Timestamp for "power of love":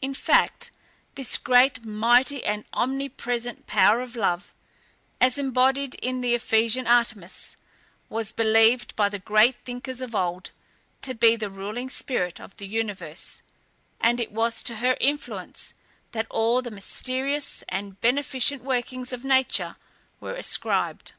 3.66-4.54